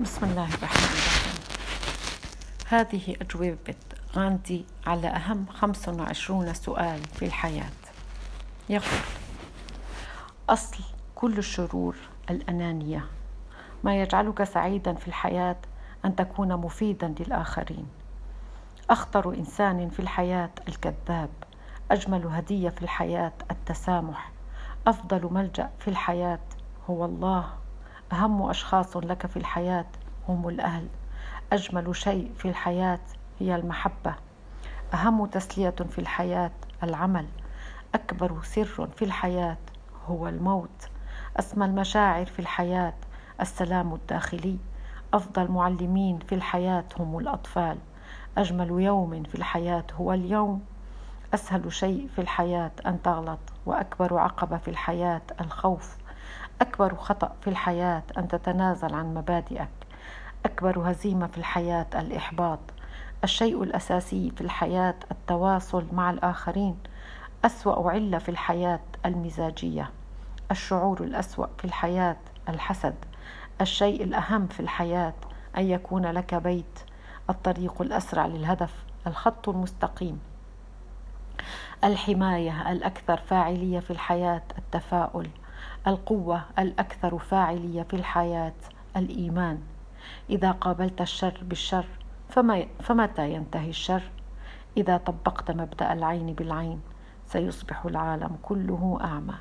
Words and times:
بسم 0.00 0.26
الله 0.26 0.54
الرحمن 0.54 0.88
الرحيم. 0.88 1.34
هذه 2.68 3.16
أجوبة 3.20 3.74
غاندي 4.16 4.64
على 4.86 5.08
أهم 5.08 5.46
25 5.46 6.54
سؤال 6.54 7.00
في 7.04 7.24
الحياة. 7.24 7.70
يقول 8.68 9.00
أصل 10.48 10.84
كل 11.14 11.38
الشرور 11.38 11.96
الأنانية. 12.30 13.04
ما 13.84 14.00
يجعلك 14.00 14.44
سعيدا 14.44 14.94
في 14.94 15.08
الحياة 15.08 15.56
أن 16.04 16.16
تكون 16.16 16.56
مفيدا 16.56 17.14
للآخرين. 17.20 17.86
أخطر 18.90 19.34
إنسان 19.34 19.90
في 19.90 20.00
الحياة 20.00 20.50
الكذاب. 20.68 21.30
أجمل 21.90 22.26
هدية 22.26 22.70
في 22.70 22.82
الحياة 22.82 23.32
التسامح. 23.50 24.32
أفضل 24.86 25.32
ملجأ 25.32 25.70
في 25.78 25.88
الحياة 25.88 26.40
هو 26.90 27.04
الله. 27.04 27.59
أهم 28.12 28.42
أشخاص 28.42 28.96
لك 28.96 29.26
في 29.26 29.36
الحياة 29.36 29.86
هم 30.28 30.48
الأهل. 30.48 30.88
أجمل 31.52 31.96
شيء 31.96 32.32
في 32.38 32.48
الحياة 32.48 33.00
هي 33.38 33.56
المحبة. 33.56 34.14
أهم 34.94 35.26
تسلية 35.26 35.70
في 35.70 35.98
الحياة 35.98 36.50
العمل. 36.82 37.26
أكبر 37.94 38.42
سر 38.42 38.88
في 38.96 39.04
الحياة 39.04 39.56
هو 40.06 40.28
الموت. 40.28 40.88
أسمى 41.36 41.64
المشاعر 41.66 42.26
في 42.26 42.38
الحياة 42.38 42.94
السلام 43.40 43.94
الداخلي. 43.94 44.58
أفضل 45.14 45.50
معلمين 45.50 46.18
في 46.18 46.34
الحياة 46.34 46.84
هم 46.98 47.18
الأطفال. 47.18 47.78
أجمل 48.38 48.70
يوم 48.70 49.22
في 49.22 49.34
الحياة 49.34 49.84
هو 49.94 50.12
اليوم. 50.12 50.64
أسهل 51.34 51.72
شيء 51.72 52.08
في 52.14 52.20
الحياة 52.20 52.72
أن 52.86 53.02
تغلط 53.02 53.40
وأكبر 53.66 54.18
عقبة 54.18 54.56
في 54.56 54.68
الحياة 54.68 55.22
الخوف. 55.40 55.96
أكبر 56.60 56.94
خطأ 56.94 57.32
في 57.40 57.50
الحياة 57.50 58.02
أن 58.18 58.28
تتنازل 58.28 58.94
عن 58.94 59.14
مبادئك. 59.14 59.68
أكبر 60.44 60.90
هزيمة 60.90 61.26
في 61.26 61.38
الحياة 61.38 61.86
الإحباط. 61.94 62.58
الشيء 63.24 63.62
الأساسي 63.62 64.30
في 64.30 64.40
الحياة 64.40 64.94
التواصل 65.10 65.86
مع 65.92 66.10
الآخرين. 66.10 66.76
أسوأ 67.44 67.90
علة 67.90 68.18
في 68.18 68.28
الحياة 68.28 68.80
المزاجية. 69.06 69.90
الشعور 70.50 71.00
الأسوأ 71.04 71.46
في 71.58 71.64
الحياة 71.64 72.16
الحسد. 72.48 72.94
الشيء 73.60 74.04
الأهم 74.04 74.46
في 74.46 74.60
الحياة 74.60 75.14
أن 75.58 75.64
يكون 75.64 76.06
لك 76.06 76.34
بيت. 76.34 76.80
الطريق 77.30 77.82
الأسرع 77.82 78.26
للهدف. 78.26 78.84
الخط 79.06 79.48
المستقيم. 79.48 80.20
الحماية 81.84 82.72
الأكثر 82.72 83.16
فاعلية 83.16 83.80
في 83.80 83.90
الحياة 83.90 84.42
التفاؤل. 84.58 85.28
القوة 85.86 86.42
الأكثر 86.58 87.18
فاعلية 87.18 87.82
في 87.82 87.96
الحياة 87.96 88.52
الإيمان. 88.96 89.58
إذا 90.30 90.50
قابلت 90.50 91.00
الشر 91.00 91.38
بالشر 91.42 91.86
فما 92.28 92.66
فمتى 92.80 93.32
ينتهي 93.32 93.70
الشر؟ 93.70 94.02
إذا 94.76 94.96
طبقت 94.96 95.50
مبدأ 95.50 95.92
العين 95.92 96.34
بالعين 96.34 96.80
سيصبح 97.26 97.84
العالم 97.84 98.36
كله 98.42 98.98
أعمى. 99.00 99.34